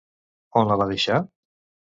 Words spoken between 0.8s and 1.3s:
va deixar?